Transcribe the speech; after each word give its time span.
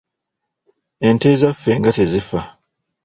Ente 1.07 1.27
ezaffe 1.33 1.71
nga 1.79 1.91
tezifa. 1.97 2.41